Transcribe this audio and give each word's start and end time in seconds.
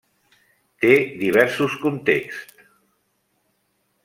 Té 0.85 0.93
diversos 1.19 1.77
contexts. 1.83 2.67